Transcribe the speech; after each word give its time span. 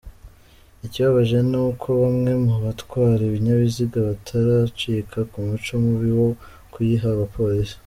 Ikibabaje 0.85 1.37
ni 1.49 1.57
uko 1.65 1.87
bamwe 2.01 2.31
mu 2.45 2.55
batwara 2.63 3.21
ibinyabiziga 3.25 3.97
bataracika 4.09 5.17
ku 5.31 5.37
muco 5.47 5.71
mubi 5.83 6.09
wo 6.19 6.29
kuyiha 6.73 7.07
abapolisi. 7.15 7.75